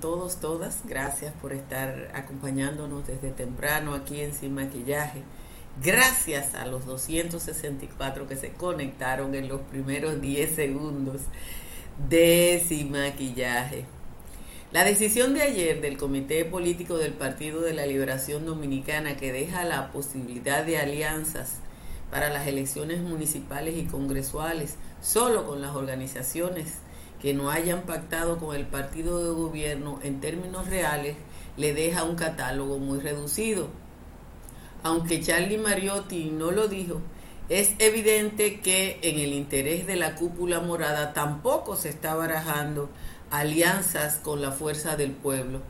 [0.00, 0.80] todos, todas?
[0.84, 5.22] Gracias por estar acompañándonos desde temprano aquí en Sin Maquillaje.
[5.82, 11.22] Gracias a los 264 que se conectaron en los primeros 10 segundos
[12.08, 13.84] de Sin Maquillaje.
[14.70, 19.64] La decisión de ayer del Comité Político del Partido de la Liberación Dominicana que deja
[19.64, 21.60] la posibilidad de alianzas
[22.10, 26.83] para las elecciones municipales y congresuales solo con las organizaciones
[27.24, 31.16] que no hayan pactado con el partido de gobierno en términos reales
[31.56, 33.68] le deja un catálogo muy reducido.
[34.82, 37.00] Aunque Charlie Mariotti no lo dijo,
[37.48, 42.90] es evidente que en el interés de la cúpula morada tampoco se está barajando
[43.30, 45.62] alianzas con la fuerza del pueblo,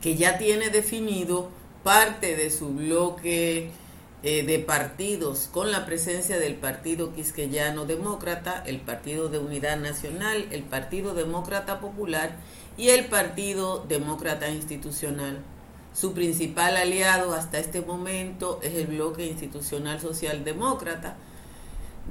[0.00, 1.48] que ya tiene definido
[1.82, 3.72] parte de su bloque
[4.26, 10.46] eh, de partidos con la presencia del Partido Quisqueyano Demócrata, el Partido de Unidad Nacional,
[10.50, 12.36] el Partido Demócrata Popular
[12.78, 15.40] y el Partido Demócrata Institucional.
[15.92, 21.16] Su principal aliado hasta este momento es el bloque institucional socialdemócrata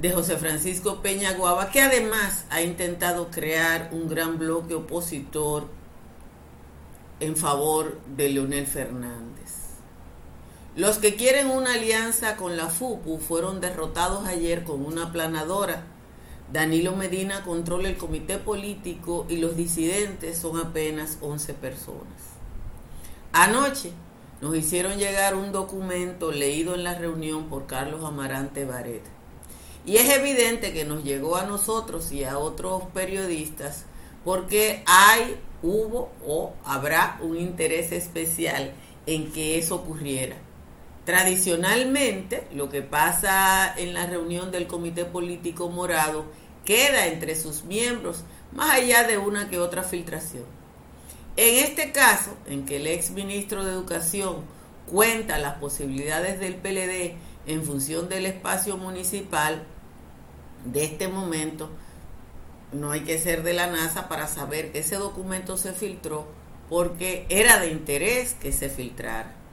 [0.00, 5.66] de José Francisco Peña Guava, que además ha intentado crear un gran bloque opositor
[7.18, 9.63] en favor de Leonel Fernández.
[10.76, 15.84] Los que quieren una alianza con la FUPU fueron derrotados ayer con una planadora.
[16.52, 22.34] Danilo Medina controla el comité político y los disidentes son apenas 11 personas.
[23.32, 23.92] Anoche
[24.40, 29.04] nos hicieron llegar un documento leído en la reunión por Carlos Amarante Baret.
[29.86, 33.84] Y es evidente que nos llegó a nosotros y a otros periodistas
[34.24, 38.72] porque hay, hubo o habrá un interés especial
[39.06, 40.36] en que eso ocurriera.
[41.04, 46.24] Tradicionalmente, lo que pasa en la reunión del Comité Político Morado
[46.64, 50.44] queda entre sus miembros, más allá de una que otra filtración.
[51.36, 54.36] En este caso, en que el ex ministro de Educación
[54.90, 57.16] cuenta las posibilidades del PLD
[57.46, 59.62] en función del espacio municipal
[60.64, 61.68] de este momento,
[62.72, 66.26] no hay que ser de la NASA para saber que ese documento se filtró
[66.70, 69.43] porque era de interés que se filtrara.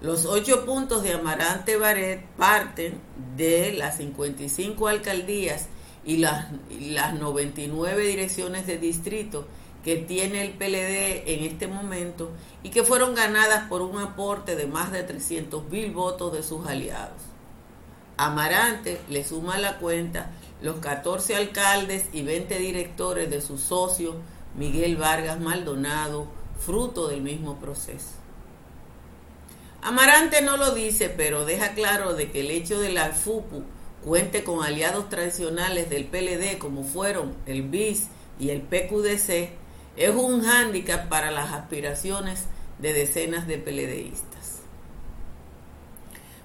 [0.00, 2.98] Los ocho puntos de Amarante Baret parten
[3.36, 5.66] de las 55 alcaldías
[6.06, 6.46] y las,
[6.80, 9.46] las 99 direcciones de distrito
[9.84, 12.30] que tiene el PLD en este momento
[12.62, 16.66] y que fueron ganadas por un aporte de más de 300 mil votos de sus
[16.66, 17.20] aliados.
[18.16, 20.30] Amarante le suma a la cuenta
[20.62, 24.14] los 14 alcaldes y 20 directores de su socio
[24.56, 26.26] Miguel Vargas Maldonado,
[26.58, 28.19] fruto del mismo proceso.
[29.82, 33.64] Amarante no lo dice, pero deja claro de que el hecho de la FUPU
[34.04, 38.08] cuente con aliados tradicionales del PLD como fueron el BIS
[38.38, 39.50] y el PQDC
[39.96, 42.46] es un hándicap para las aspiraciones
[42.78, 44.60] de decenas de PLDistas.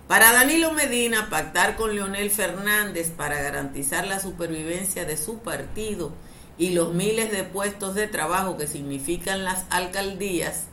[0.08, 6.14] Para Danilo Medina, pactar con Leonel Fernández para garantizar la supervivencia de su partido
[6.58, 10.68] y los miles de puestos de trabajo que significan las alcaldías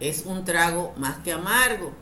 [0.00, 1.92] es un trago más que amargo.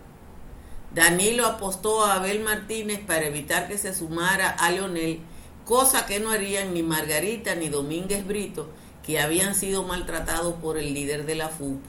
[0.95, 5.21] Danilo apostó a Abel Martínez para evitar que se sumara a Leonel,
[5.65, 8.69] cosa que no harían ni Margarita ni Domínguez Brito,
[9.05, 11.81] que habían sido maltratados por el líder de la FUP.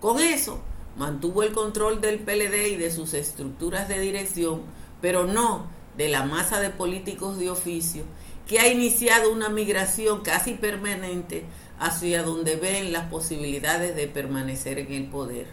[0.00, 0.60] Con eso,
[0.96, 4.62] mantuvo el control del PLD y de sus estructuras de dirección,
[5.00, 8.04] pero no de la masa de políticos de oficio,
[8.46, 11.44] que ha iniciado una migración casi permanente
[11.82, 15.46] hacia donde ven las posibilidades de permanecer en el poder.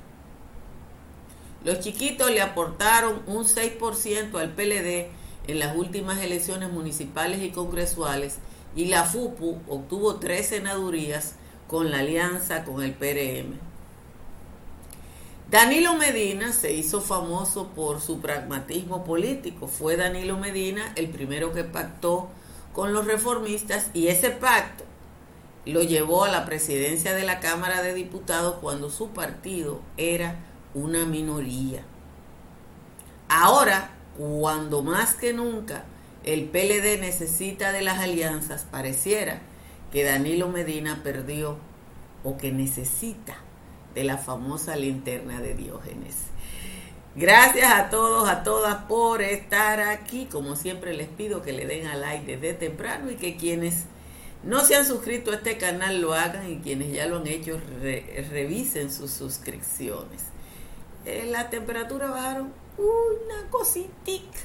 [1.66, 5.08] Los chiquitos le aportaron un 6% al PLD
[5.48, 8.38] en las últimas elecciones municipales y congresuales
[8.76, 11.34] y la FUPU obtuvo tres senadurías
[11.68, 13.58] con la alianza con el PRM.
[15.50, 19.68] Danilo Medina se hizo famoso por su pragmatismo político.
[19.68, 22.30] Fue Danilo Medina el primero que pactó
[22.72, 24.89] con los reformistas y ese pacto
[25.70, 30.40] lo llevó a la presidencia de la Cámara de Diputados cuando su partido era
[30.74, 31.84] una minoría.
[33.28, 35.86] Ahora, cuando más que nunca
[36.24, 39.42] el PLD necesita de las alianzas, pareciera
[39.92, 41.58] que Danilo Medina perdió
[42.24, 43.38] o que necesita
[43.96, 46.16] de la famosa linterna de Diógenes.
[47.16, 50.26] Gracias a todos, a todas por estar aquí.
[50.26, 53.86] Como siempre les pido que le den a like desde temprano y que quienes
[54.44, 57.60] no se han suscrito a este canal, lo hagan y quienes ya lo han hecho,
[58.32, 60.24] revisen sus suscripciones.
[61.06, 64.40] Eh, la temperatura bajaron una cositica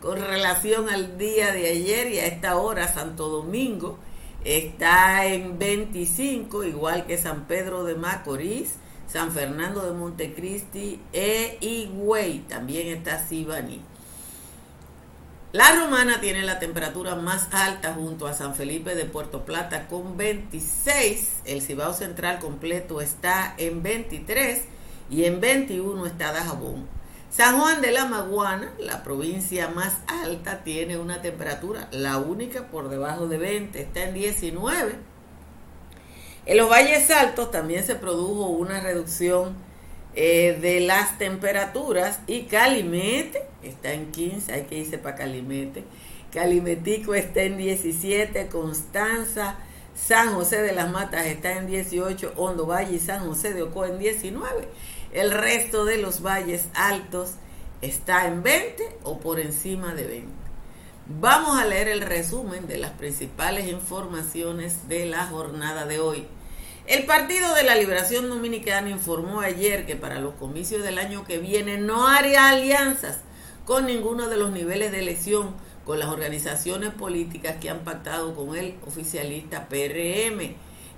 [0.00, 3.98] con relación al día de ayer y a esta hora, Santo Domingo
[4.44, 8.72] está en 25, igual que San Pedro de Macorís,
[9.06, 13.82] San Fernando de Montecristi e Higüey, también está Sibani.
[15.52, 20.16] La Romana tiene la temperatura más alta junto a San Felipe de Puerto Plata con
[20.16, 21.40] 26.
[21.44, 24.62] El Cibao Central completo está en 23
[25.10, 26.86] y en 21 está Dajabón.
[27.32, 32.88] San Juan de la Maguana, la provincia más alta, tiene una temperatura, la única por
[32.88, 34.94] debajo de 20, está en 19.
[36.46, 39.56] En los valles altos también se produjo una reducción
[40.14, 45.84] eh, de las temperaturas y Calimete está en 15, hay que irse para Calimete.
[46.32, 49.56] Calimetico está en 17, Constanza,
[49.94, 53.88] San José de las Matas está en 18, Hondo Valle y San José de Ocoa
[53.88, 54.68] en 19.
[55.12, 57.34] El resto de los valles altos
[57.82, 60.28] está en 20 o por encima de 20.
[61.20, 66.26] Vamos a leer el resumen de las principales informaciones de la jornada de hoy.
[66.90, 71.38] El Partido de la Liberación Dominicana informó ayer que para los comicios del año que
[71.38, 73.18] viene no haría alianzas
[73.64, 75.54] con ninguno de los niveles de elección
[75.84, 80.40] con las organizaciones políticas que han pactado con el oficialista PRM.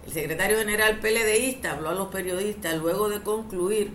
[0.06, 3.92] El secretario general PLDista habló a los periodistas luego de concluir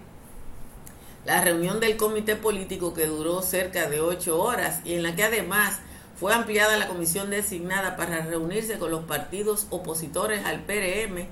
[1.26, 5.24] la reunión del comité político que duró cerca de ocho horas y en la que
[5.24, 5.80] además
[6.20, 11.26] fue ampliada la comisión designada para reunirse con los partidos opositores al PRM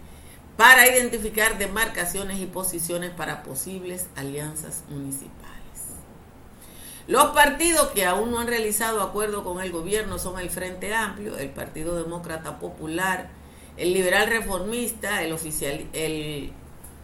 [0.57, 5.56] para identificar demarcaciones y posiciones para posibles alianzas municipales.
[7.07, 11.38] Los partidos que aún no han realizado acuerdo con el gobierno son el Frente Amplio,
[11.38, 13.30] el Partido Demócrata Popular,
[13.78, 16.52] el Liberal Reformista, el, oficial, el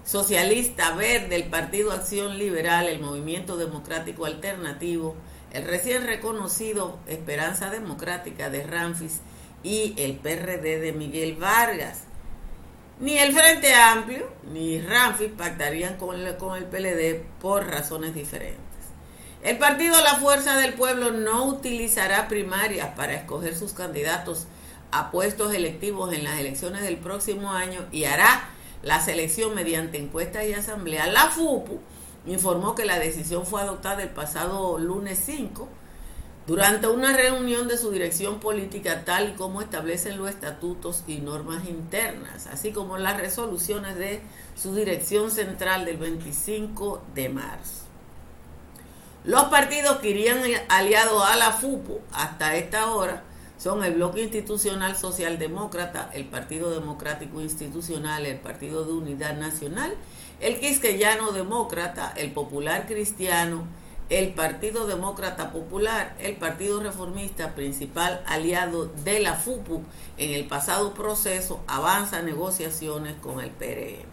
[0.04, 5.16] Socialista Verde, el Partido Acción Liberal, el Movimiento Democrático Alternativo,
[5.54, 9.20] el recién reconocido Esperanza Democrática de Ramfis
[9.62, 12.06] y el PRD de Miguel Vargas.
[13.02, 18.62] Ni el Frente Amplio ni Ramfis pactarían con el, con el PLD por razones diferentes.
[19.42, 24.46] El partido La Fuerza del Pueblo no utilizará primarias para escoger sus candidatos
[24.92, 28.50] a puestos electivos en las elecciones del próximo año y hará
[28.84, 31.08] la selección mediante encuestas y asamblea.
[31.08, 31.80] La FUPU
[32.28, 35.68] informó que la decisión fue adoptada el pasado lunes 5
[36.52, 41.66] durante una reunión de su dirección política tal y como establecen los estatutos y normas
[41.66, 44.20] internas, así como las resoluciones de
[44.62, 47.86] su dirección central del 25 de marzo.
[49.24, 53.24] Los partidos que irían aliados a la FUPO hasta esta hora
[53.58, 59.94] son el Bloque Institucional Socialdemócrata, el Partido Democrático Institucional, el Partido de Unidad Nacional,
[60.42, 63.68] el Quisqueyano Demócrata, el Popular Cristiano,
[64.12, 69.84] el Partido Demócrata Popular, el Partido Reformista, principal aliado de la FUPU
[70.18, 74.10] en el pasado proceso, avanza negociaciones con el PRM.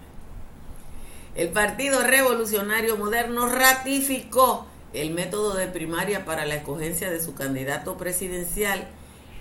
[1.34, 7.96] El Partido Revolucionario Moderno ratificó el método de primaria para la escogencia de su candidato
[7.96, 8.86] presidencial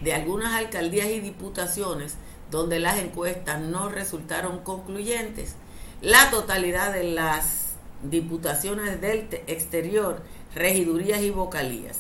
[0.02, 2.16] de algunas alcaldías y diputaciones
[2.50, 5.54] donde las encuestas no resultaron concluyentes.
[6.02, 7.68] La totalidad de las
[8.04, 10.22] diputaciones del exterior
[10.58, 11.98] regidurías y vocalías.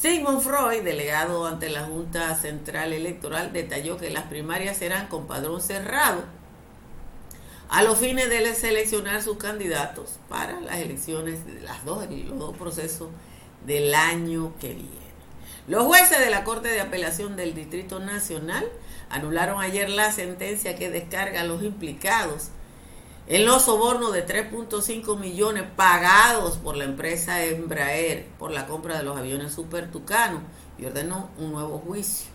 [0.00, 5.60] Sigmund Freud, delegado ante la Junta Central Electoral, detalló que las primarias serán con padrón
[5.60, 6.22] cerrado
[7.68, 13.08] a los fines de seleccionar sus candidatos para las elecciones las dos, los dos procesos
[13.66, 15.08] del año que viene.
[15.66, 18.64] Los jueces de la Corte de Apelación del Distrito Nacional
[19.10, 22.48] anularon ayer la sentencia que descarga a los implicados
[23.28, 29.02] en los sobornos de 3.5 millones pagados por la empresa Embraer por la compra de
[29.02, 30.40] los aviones Super Tucano
[30.78, 32.30] y ordenó un nuevo juicio.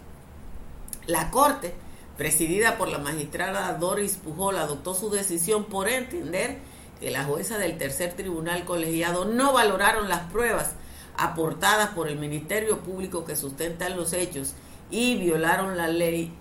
[1.07, 1.73] La Corte,
[2.15, 6.59] presidida por la magistrada Doris Pujol, adoptó su decisión por entender
[6.99, 10.73] que la jueza del tercer tribunal colegiado no valoraron las pruebas
[11.17, 14.53] aportadas por el Ministerio Público que sustentan los hechos
[14.91, 16.31] y violaron la ley.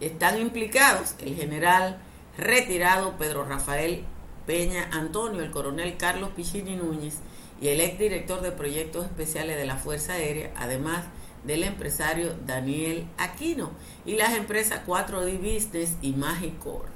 [0.00, 1.98] Están implicados el general
[2.38, 4.04] retirado Pedro Rafael
[4.46, 7.16] Peña Antonio, el coronel Carlos Pichini Núñez
[7.60, 11.04] y el exdirector de proyectos especiales de la Fuerza Aérea, además
[11.44, 13.72] del empresario Daniel Aquino
[14.06, 16.86] y las empresas 4D Business y Magicor.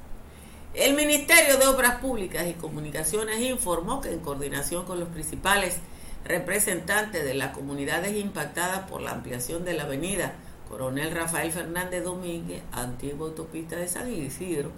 [0.74, 5.76] El Ministerio de Obras Públicas y Comunicaciones informó que en coordinación con los principales
[6.24, 10.34] representantes de las comunidades impactadas por la ampliación de la avenida
[10.68, 14.70] Coronel Rafael Fernández Domínguez, antigua autopista de San Isidro,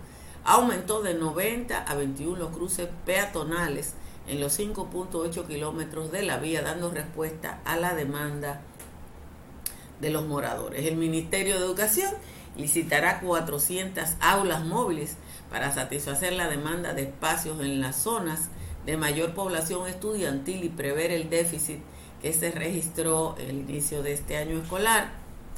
[0.45, 3.95] aumentó de 90 a 21 los cruces peatonales
[4.27, 8.61] en los 5.8 kilómetros de la vía, dando respuesta a la demanda
[10.01, 10.87] de los moradores.
[10.87, 12.13] El Ministerio de Educación
[12.57, 15.17] licitará 400 aulas móviles
[15.51, 18.49] para satisfacer la demanda de espacios en las zonas
[18.87, 21.81] de mayor población estudiantil y prever el déficit
[22.21, 25.13] que se registró el inicio de este año escolar.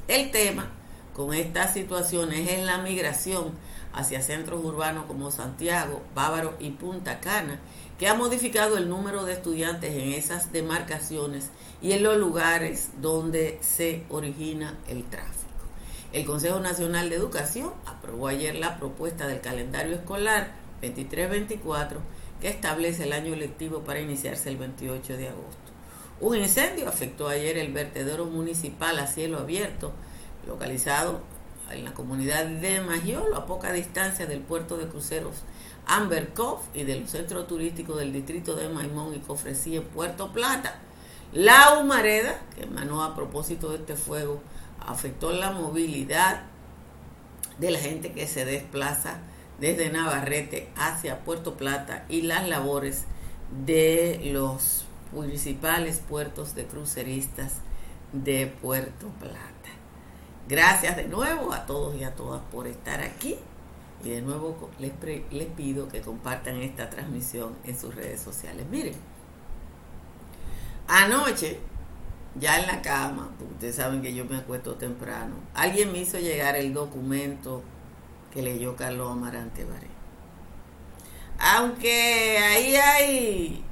[0.09, 0.71] El tema
[1.15, 3.53] con estas situaciones es la migración
[3.93, 7.59] hacia centros urbanos como Santiago, Bávaro y Punta Cana,
[7.99, 11.51] que ha modificado el número de estudiantes en esas demarcaciones
[11.81, 15.47] y en los lugares donde se origina el tráfico.
[16.13, 20.53] El Consejo Nacional de Educación aprobó ayer la propuesta del calendario escolar
[20.83, 21.99] 23-24
[22.41, 25.67] que establece el año lectivo para iniciarse el 28 de agosto.
[26.21, 29.93] Un incendio afectó ayer el vertedero municipal a cielo abierto,
[30.47, 31.21] localizado
[31.71, 35.43] en la comunidad de Magiolo, a poca distancia del puerto de cruceros
[35.87, 40.81] Amber Cove y del centro turístico del distrito de Maimón y Cofresí en Puerto Plata.
[41.33, 44.41] La humareda, que emanó a propósito de este fuego,
[44.81, 46.43] afectó la movilidad
[47.59, 49.19] de la gente que se desplaza
[49.61, 53.05] desde Navarrete hacia Puerto Plata y las labores
[53.65, 57.55] de los principales puertos de cruceristas
[58.13, 59.76] de Puerto Plata.
[60.49, 63.37] Gracias de nuevo a todos y a todas por estar aquí
[64.05, 64.93] y de nuevo les,
[65.49, 68.67] pido que compartan esta transmisión en sus redes sociales.
[68.71, 68.95] Miren,
[70.87, 71.59] anoche
[72.39, 76.19] ya en la cama, porque ustedes saben que yo me acuesto temprano, alguien me hizo
[76.19, 77.63] llegar el documento
[78.33, 79.89] que leyó Carlos Amarante Baré.
[81.39, 83.65] Aunque ahí hay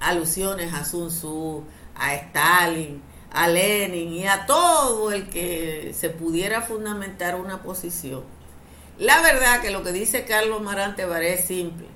[0.00, 3.02] alusiones a Sun Tzu, a Stalin,
[3.36, 8.24] a Lenin y a todo el que se pudiera fundamentar una posición.
[8.98, 11.86] La verdad que lo que dice Carlos Amarante Baré es simple.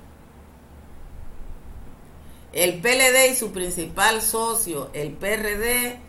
[2.53, 5.99] El PLD y su principal socio, el PRD,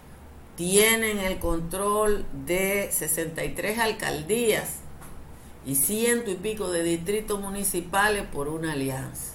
[0.54, 4.80] tienen el control de 63 alcaldías
[5.64, 9.31] y ciento y pico de distritos municipales por una alianza.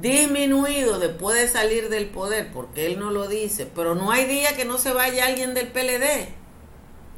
[0.00, 4.56] Disminuido después de salir del poder, porque él no lo dice, pero no hay día
[4.56, 6.28] que no se vaya alguien del PLD.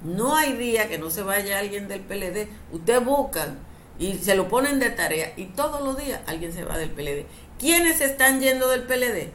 [0.05, 2.49] No hay día que no se vaya alguien del PLD.
[2.73, 3.59] Ustedes buscan
[3.99, 7.27] y se lo ponen de tarea y todos los días alguien se va del PLD.
[7.59, 9.31] ¿Quiénes están yendo del PLD?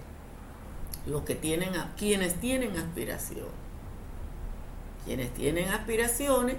[1.08, 3.48] Los que tienen, quienes tienen aspiración.
[5.06, 6.58] Quienes tienen aspiraciones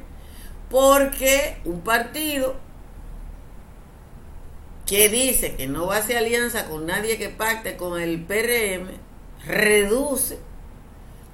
[0.71, 2.55] porque un partido
[4.91, 8.89] que dice que no va a hacer alianza con nadie que pacte con el PRM,
[9.47, 10.37] reduce.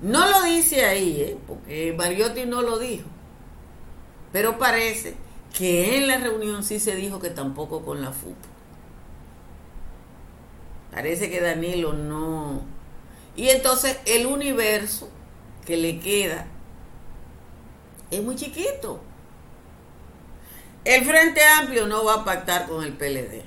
[0.02, 1.38] No lo dice ahí, ¿eh?
[1.46, 3.08] porque Mariotti no lo dijo,
[4.30, 5.14] pero parece
[5.56, 8.36] que en la reunión sí se dijo que tampoco con la FUP.
[10.92, 12.60] Parece que Danilo no.
[13.36, 15.08] Y entonces el universo
[15.64, 16.46] que le queda
[18.10, 19.00] es muy chiquito.
[20.86, 23.42] El Frente Amplio no va a pactar con el PLD.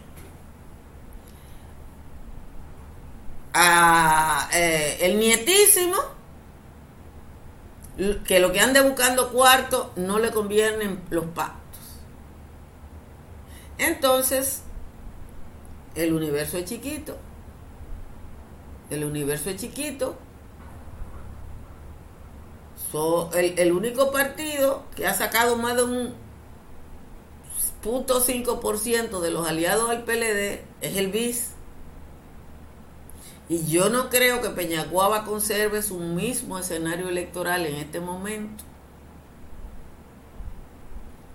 [3.53, 5.95] Ah, eh, el nietísimo,
[8.25, 11.79] que lo que ande buscando cuarto no le convienen los pactos.
[13.77, 14.63] Entonces,
[15.95, 17.17] el universo es chiquito.
[18.89, 20.17] El universo es chiquito.
[23.33, 26.28] el, único partido que ha sacado más de un
[27.81, 31.51] punto .5% de los aliados al PLD es el BIS.
[33.47, 38.63] Y yo no creo que Peñaguaba conserve su mismo escenario electoral en este momento.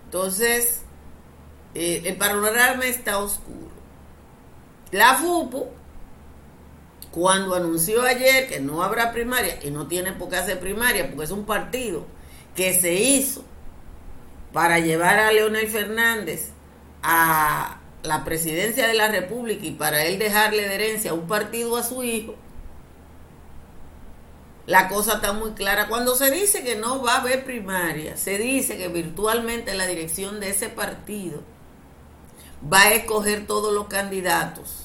[0.05, 0.83] Entonces,
[1.75, 3.75] eh, el panorama está oscuro.
[4.93, 5.67] La FUPU,
[7.11, 11.25] cuando anunció ayer que no habrá primaria, y no tiene por qué hacer primaria, porque
[11.25, 12.07] es un partido
[12.55, 13.45] que se hizo
[14.55, 16.51] para llevar a Leonel Fernández
[17.03, 21.83] a la presidencia de la República y para él dejarle de herencia un partido a
[21.83, 22.37] su hijo,
[24.67, 25.89] la cosa está muy clara.
[25.89, 30.39] Cuando se dice que no va a haber primaria, se dice que virtualmente la dirección
[30.39, 31.43] de ese partido
[32.73, 34.85] va a escoger todos los candidatos.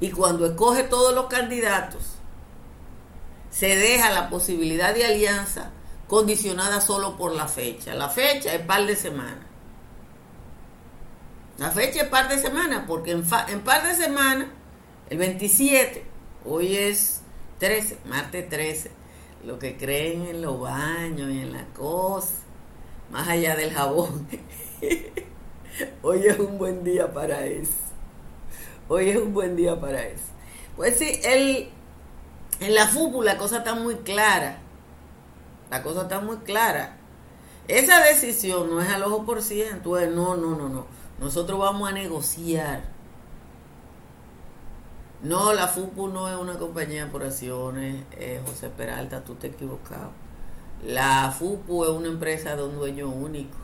[0.00, 2.14] Y cuando escoge todos los candidatos,
[3.50, 5.70] se deja la posibilidad de alianza
[6.06, 7.94] condicionada solo por la fecha.
[7.94, 9.46] La fecha es par de semanas.
[11.58, 14.48] La fecha es par de semanas, porque en, par de semanas,
[15.10, 16.04] el 27,
[16.44, 17.22] hoy es
[17.58, 18.90] 13, martes 13,
[19.44, 22.34] lo que creen en los baños y en la cosa,
[23.10, 24.26] más allá del jabón.
[26.02, 27.72] Hoy es un buen día para eso.
[28.88, 30.24] Hoy es un buen día para eso.
[30.76, 31.70] Pues sí, el,
[32.60, 34.58] en la fútbol la cosa está muy clara.
[35.72, 36.96] La cosa está muy clara.
[37.66, 40.84] Esa decisión no es al ojo por ciento, no, no, no, no.
[41.18, 42.82] Nosotros vamos a negociar.
[45.22, 49.54] No, la FUPU no es una compañía por acciones, eh, José Peralta, tú te has
[49.54, 50.10] equivocado.
[50.84, 53.56] La FUPU es una empresa de un dueño único.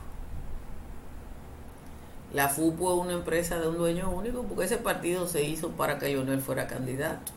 [2.33, 5.99] La FUPU es una empresa de un dueño único porque ese partido se hizo para
[5.99, 7.33] que Lionel fuera candidato.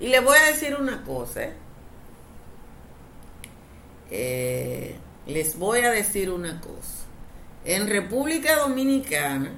[0.00, 1.44] Y le voy a decir una cosa.
[1.44, 1.54] ¿eh?
[4.14, 4.94] Eh,
[5.26, 7.06] les voy a decir una cosa.
[7.64, 9.52] En República Dominicana,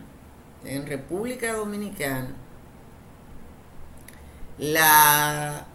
[0.64, 2.36] en República Dominicana,
[4.58, 5.66] la,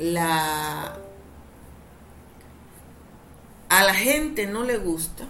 [0.00, 0.98] la,
[3.68, 5.28] a la gente no le gusta,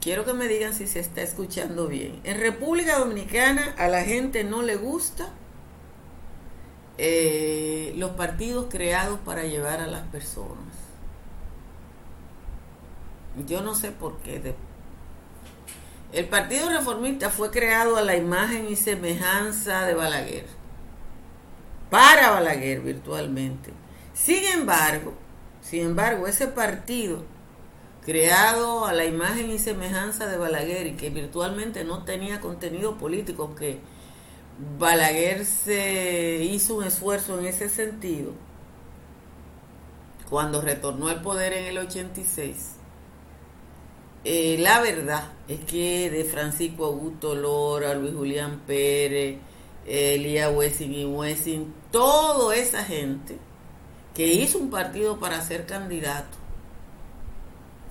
[0.00, 4.44] quiero que me digan si se está escuchando bien, en República Dominicana a la gente
[4.44, 5.30] no le gusta
[6.98, 10.67] eh, los partidos creados para llevar a las personas.
[13.46, 14.54] Yo no sé por qué.
[16.12, 20.46] El Partido Reformista fue creado a la imagen y semejanza de Balaguer.
[21.90, 23.72] Para Balaguer virtualmente.
[24.14, 25.14] Sin embargo,
[25.60, 27.24] sin embargo, ese partido
[28.04, 33.44] creado a la imagen y semejanza de Balaguer y que virtualmente no tenía contenido político,
[33.44, 33.80] aunque
[34.78, 38.32] Balaguer se hizo un esfuerzo en ese sentido
[40.30, 42.77] cuando retornó al poder en el 86
[44.24, 49.38] eh, la verdad es que de Francisco Augusto Lora, Luis Julián Pérez,
[49.86, 53.38] Elías Wessing y Wessing, toda esa gente
[54.14, 56.36] que hizo un partido para ser candidato,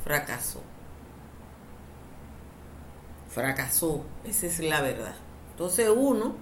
[0.03, 0.61] fracasó.
[3.29, 5.15] Fracasó, esa es la verdad.
[5.51, 6.35] Entonces uno,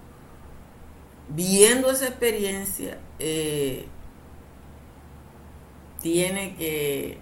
[1.29, 3.87] viendo esa experiencia, eh,
[6.01, 7.17] tiene que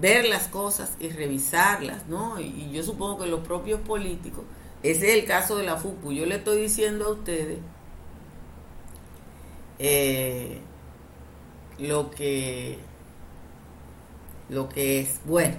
[0.00, 2.40] ver las cosas y revisarlas, ¿no?
[2.40, 4.44] Y, yo supongo que los propios políticos,
[4.82, 7.58] ese es el caso de la FUPU, yo le estoy diciendo a ustedes
[9.78, 10.58] eh,
[11.78, 12.78] lo que
[14.48, 15.56] lo que es bueno.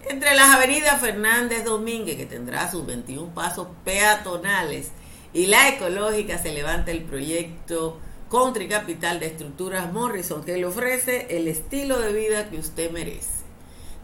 [0.08, 4.92] Entre las avenidas Fernández Domínguez, que tendrá sus 21 pasos peatonales,
[5.34, 11.26] y la ecológica se levanta el proyecto Country Capital de Estructuras Morrison, que le ofrece
[11.36, 13.44] el estilo de vida que usted merece.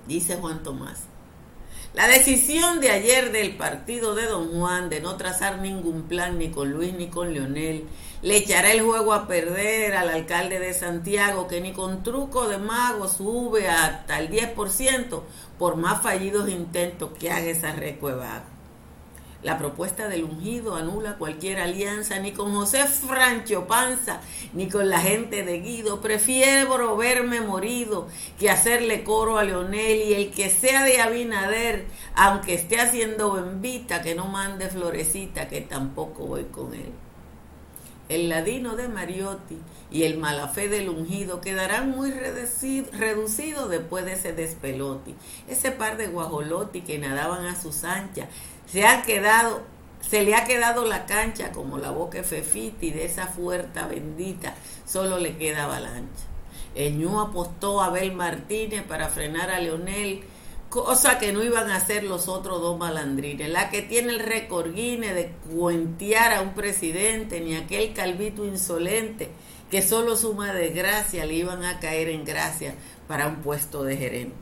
[0.07, 1.03] Dice Juan Tomás.
[1.93, 6.51] La decisión de ayer del partido de Don Juan de no trazar ningún plan ni
[6.51, 7.87] con Luis ni con Leonel
[8.21, 12.57] le echará el juego a perder al alcalde de Santiago que ni con truco de
[12.57, 15.21] mago sube hasta el 10%
[15.57, 18.43] por más fallidos intentos que haga esa recueva.
[19.41, 24.19] La propuesta del ungido anula cualquier alianza, ni con José Francho Panza,
[24.51, 26.01] ni con la gente de Guido.
[26.01, 32.55] Prefiero verme morido que hacerle coro a Leonel y el que sea de Abinader, aunque
[32.55, 36.91] esté haciendo bembita, que no mande florecita, que tampoco voy con él
[38.09, 39.57] el ladino de Mariotti
[39.91, 45.13] y el malafé del ungido quedarán muy reducidos después de ese despelote.
[45.47, 48.27] Ese par de guajolotti que nadaban a sus anchas
[48.71, 49.61] se quedado,
[50.01, 55.19] se le ha quedado la cancha como la boca fefiti de esa fuerza bendita, solo
[55.19, 56.25] le queda avalancha.
[56.75, 60.23] El ñu apostó a Abel Martínez para frenar a Leonel
[60.69, 63.49] cosa que no iban a hacer los otros dos malandrines.
[63.49, 69.29] La que tiene el récord de cuentear a un presidente, ni aquel calvito insolente
[69.69, 72.73] que solo suma desgracia le iban a caer en gracia
[73.07, 74.35] para un puesto de gerente.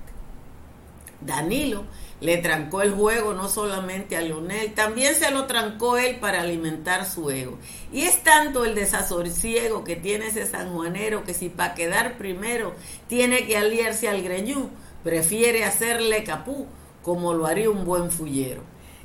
[1.19, 1.83] Danilo
[2.19, 7.05] le trancó el juego no solamente a Leonel, también se lo trancó él para alimentar
[7.05, 7.57] su ego.
[7.91, 12.73] Y es tanto el desasosiego que tiene ese sanjuanero que si para quedar primero
[13.07, 14.69] tiene que aliarse al greñú,
[15.07, 16.67] prefiere hacerle capú
[17.01, 18.61] como lo haría un buen fullero.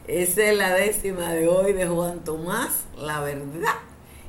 [0.09, 3.77] Esa es la décima de hoy de Juan Tomás, la verdad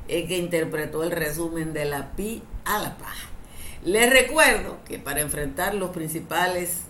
[0.06, 3.26] es que interpretó el resumen de la pi a la paja.
[3.84, 6.82] Les recuerdo que para enfrentar los principales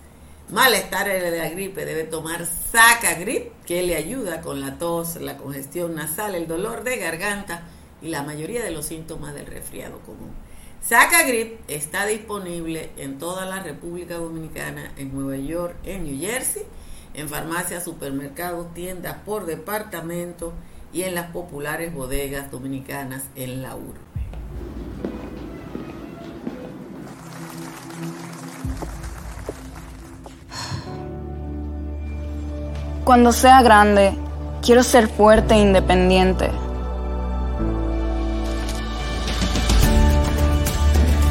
[0.51, 5.95] malestares de la gripe debe tomar Sacagrip, que le ayuda con la tos, la congestión
[5.95, 7.63] nasal, el dolor de garganta
[8.03, 10.35] y la mayoría de los síntomas del resfriado común.
[10.87, 16.63] Sacagrip está disponible en toda la República Dominicana, en Nueva York, en New Jersey,
[17.15, 20.53] en farmacias, supermercados, tiendas por departamento
[20.93, 23.99] y en las populares bodegas dominicanas en la urbe.
[33.05, 34.15] Cuando sea grande,
[34.61, 36.51] quiero ser fuerte e independiente.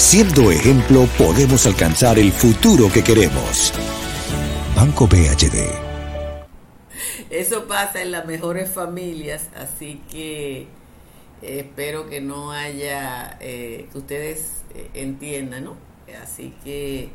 [0.00, 3.74] Siendo ejemplo, podemos alcanzar el futuro que queremos.
[4.74, 5.68] Banco BHD.
[7.28, 10.66] Eso pasa en las mejores familias, así que eh,
[11.42, 15.76] espero que no haya, eh, que ustedes eh, entiendan, ¿no?
[16.20, 17.10] Así que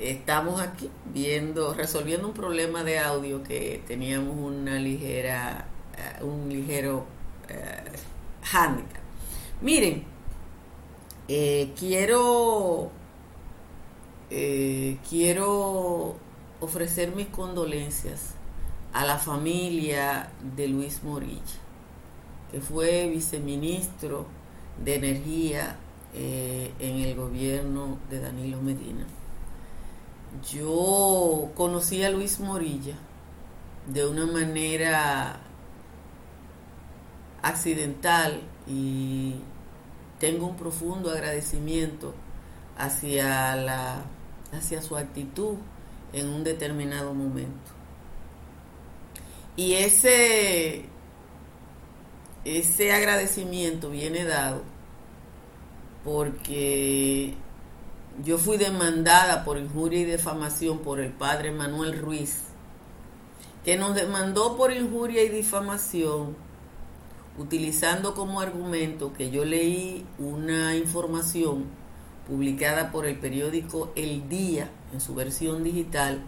[0.00, 5.68] estamos aquí viendo, resolviendo un problema de audio que teníamos una ligera,
[6.22, 7.06] un ligero
[8.52, 9.00] handicap.
[9.62, 10.17] Miren,
[11.28, 12.90] quiero,
[15.08, 16.16] quiero
[16.60, 18.34] ofrecer mis condolencias
[18.92, 21.42] a la familia de Luis Morilla,
[22.50, 24.26] que fue viceministro
[24.82, 25.76] de Energía
[26.14, 29.06] eh, en el gobierno de Danilo Medina.
[30.50, 32.94] Yo conocí a Luis Morilla
[33.86, 35.40] de una manera
[37.42, 39.34] accidental y
[40.18, 42.14] tengo un profundo agradecimiento
[42.76, 44.02] hacia la
[44.52, 45.56] hacia su actitud
[46.12, 47.72] en un determinado momento.
[49.56, 50.84] Y ese,
[52.44, 54.62] ese agradecimiento viene dado
[56.04, 57.34] porque
[58.24, 62.44] yo fui demandada por injuria y difamación por el padre Manuel Ruiz,
[63.64, 66.36] que nos demandó por injuria y difamación
[67.38, 71.64] utilizando como argumento que yo leí una información
[72.26, 76.22] publicada por el periódico El Día en su versión digital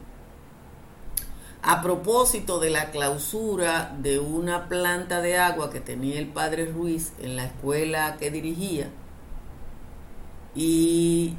[1.62, 7.12] a propósito de la clausura de una planta de agua que tenía el padre Ruiz
[7.20, 8.88] en la escuela que dirigía
[10.54, 11.34] y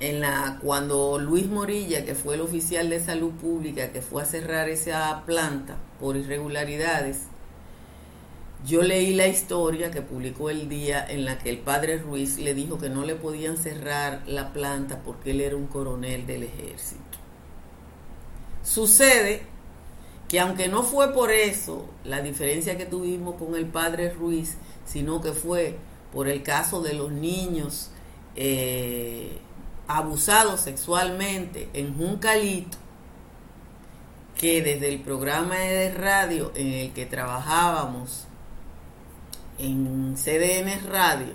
[0.00, 4.26] en la cuando Luis Morilla, que fue el oficial de salud pública que fue a
[4.26, 7.18] cerrar esa planta por irregularidades,
[8.66, 12.54] yo leí la historia que publicó el día en la que el padre Ruiz le
[12.54, 17.00] dijo que no le podían cerrar la planta porque él era un coronel del ejército.
[18.62, 19.42] Sucede
[20.28, 25.20] que aunque no fue por eso la diferencia que tuvimos con el padre Ruiz, sino
[25.20, 25.76] que fue
[26.12, 27.90] por el caso de los niños
[28.36, 29.38] eh,
[29.96, 32.78] abusados sexualmente en Juncalito,
[34.38, 38.24] que desde el programa de radio en el que trabajábamos
[39.58, 41.34] en CDN Radio,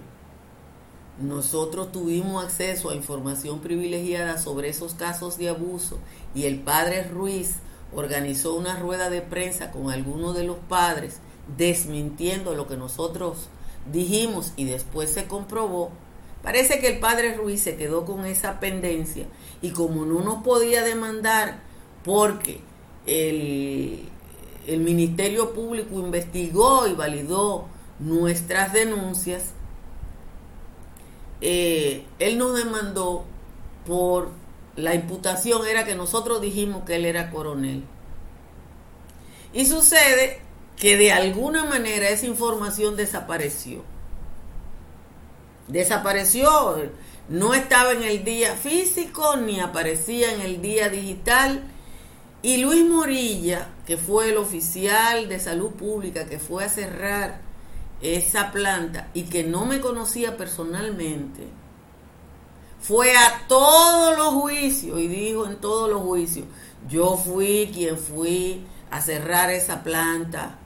[1.20, 6.00] nosotros tuvimos acceso a información privilegiada sobre esos casos de abuso
[6.34, 7.58] y el padre Ruiz
[7.94, 11.20] organizó una rueda de prensa con algunos de los padres
[11.58, 13.50] desmintiendo lo que nosotros
[13.92, 15.92] dijimos y después se comprobó,
[16.46, 19.26] parece que el padre Ruiz se quedó con esa pendencia
[19.62, 21.60] y como no nos podía demandar
[22.04, 22.62] porque
[23.08, 24.08] el,
[24.68, 27.66] el Ministerio Público investigó y validó
[28.00, 29.54] nuestras denuncias,
[31.42, 33.26] eh, él nos demandó
[33.86, 34.30] por
[34.76, 37.84] la imputación era que nosotros dijimos que él era coronel.
[39.54, 40.42] Y sucede
[40.78, 43.84] que de alguna manera esa información desapareció.
[45.68, 46.50] Desapareció,
[47.28, 51.64] no estaba en el día físico ni aparecía en el día digital.
[52.42, 57.42] Y Luis Morilla, que fue el oficial de salud pública que fue a cerrar
[58.02, 61.48] esa planta y que no me conocía personalmente,
[62.80, 66.46] fue a todos los juicios y dijo en todos los juicios,
[66.88, 70.60] yo fui quien fui a cerrar esa planta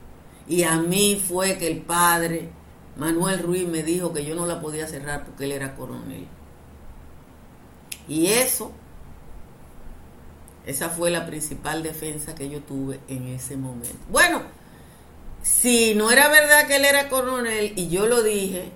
[0.46, 2.50] y a mí fue que el padre
[2.96, 6.26] Manuel Ruiz me dijo que yo no la podía cerrar porque él era coronel.
[8.08, 8.72] Y eso,
[10.66, 13.96] esa fue la principal defensa que yo tuve en ese momento.
[14.10, 14.42] Bueno,
[15.42, 18.70] si no era verdad que él era coronel y yo lo dije,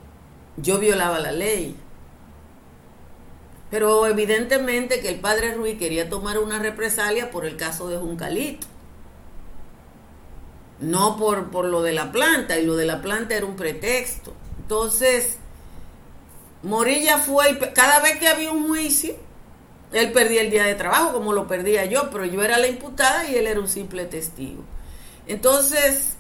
[0.57, 1.77] yo violaba la ley.
[3.71, 8.69] Pero evidentemente que el padre Ruiz quería tomar una represalia por el caso de Juncalito.
[10.81, 14.33] No por, por lo de la planta, y lo de la planta era un pretexto.
[14.59, 15.39] Entonces,
[16.63, 19.15] Morilla fue, cada vez que había un juicio,
[19.93, 23.29] él perdía el día de trabajo, como lo perdía yo, pero yo era la imputada
[23.31, 24.65] y él era un simple testigo.
[25.27, 26.17] Entonces,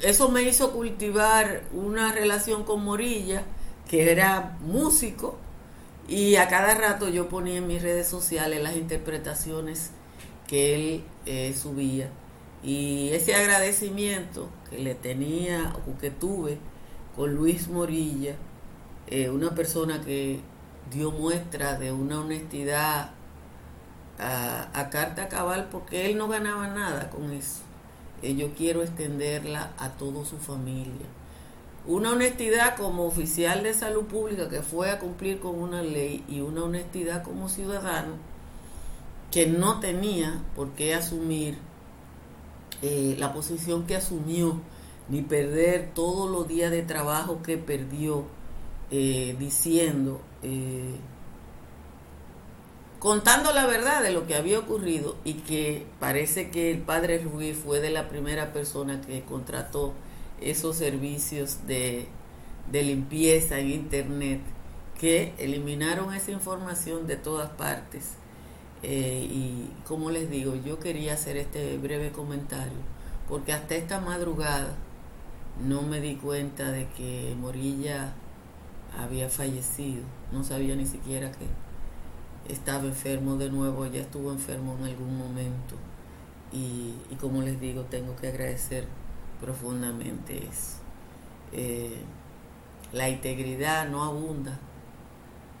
[0.00, 3.42] eso me hizo cultivar una relación con Morilla,
[3.88, 5.36] que era músico,
[6.08, 9.90] y a cada rato yo ponía en mis redes sociales las interpretaciones
[10.46, 12.08] que él eh, subía.
[12.62, 16.58] Y ese agradecimiento que le tenía o que tuve
[17.16, 18.34] con Luis Morilla,
[19.06, 20.40] eh, una persona que
[20.92, 23.10] dio muestra de una honestidad
[24.18, 27.60] a, carta cabal porque él no ganaba nada con eso.
[28.22, 31.06] Eh, yo quiero extenderla a toda su familia.
[31.86, 36.40] Una honestidad como oficial de salud pública que fue a cumplir con una ley y
[36.40, 38.14] una honestidad como ciudadano
[39.30, 41.56] que no tenía por qué asumir
[42.82, 44.60] eh, la posición que asumió,
[45.08, 48.24] ni perder todos los días de trabajo que perdió
[48.90, 50.94] eh, diciendo, eh,
[52.98, 57.56] contando la verdad de lo que había ocurrido y que parece que el padre Ruiz
[57.56, 59.94] fue de la primera persona que contrató
[60.40, 62.06] esos servicios de,
[62.70, 64.40] de limpieza en internet
[64.98, 68.16] que eliminaron esa información de todas partes
[68.82, 72.78] eh, y como les digo, yo quería hacer este breve comentario,
[73.28, 74.74] porque hasta esta madrugada
[75.66, 78.12] no me di cuenta de que Morilla
[78.98, 81.46] había fallecido, no sabía ni siquiera que
[82.52, 85.76] estaba enfermo de nuevo, ya estuvo enfermo en algún momento.
[86.52, 88.84] Y, como les digo, tengo que agradecer
[89.40, 90.78] profundamente eso.
[91.52, 92.02] Eh,
[92.92, 94.58] la integridad no abunda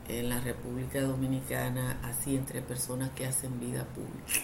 [0.08, 4.40] en la República Dominicana, así entre personas que hacen vida pública.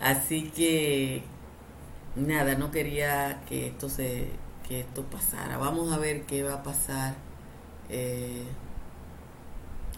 [0.00, 1.22] Así que
[2.14, 4.28] nada, no quería que esto se
[4.68, 5.56] que esto pasara.
[5.56, 7.14] Vamos a ver qué va a pasar
[7.88, 8.44] eh,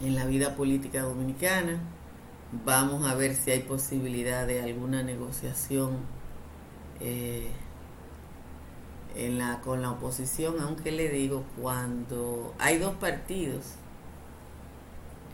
[0.00, 1.80] en la vida política dominicana.
[2.64, 5.98] Vamos a ver si hay posibilidad de alguna negociación
[7.00, 7.48] eh,
[9.16, 13.74] en la, con la oposición, aunque le digo, cuando hay dos partidos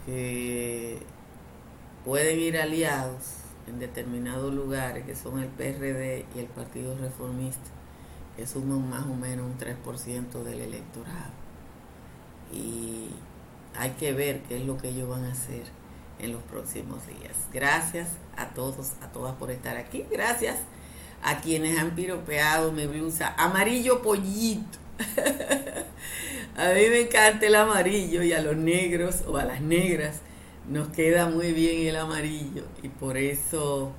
[0.07, 0.99] que
[2.05, 7.69] pueden ir aliados en determinados lugares, que son el PRD y el Partido Reformista,
[8.37, 11.33] que suman más o menos un 3% del electorado.
[12.53, 13.09] Y
[13.77, 15.65] hay que ver qué es lo que ellos van a hacer
[16.21, 17.37] en los próximos días.
[17.53, 20.05] Gracias a todos, a todas por estar aquí.
[20.11, 20.57] Gracias
[21.23, 24.79] a quienes han piropeado mi blusa amarillo pollito.
[26.59, 30.23] A mí me encanta el amarillo y a los negros o a las negras
[30.67, 33.93] nos queda muy bien el amarillo y por eso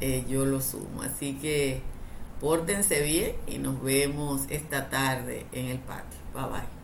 [0.00, 1.02] eh, yo lo sumo.
[1.02, 1.80] Así que
[2.40, 6.20] pórtense bien y nos vemos esta tarde en el patio.
[6.32, 6.76] Bye bye.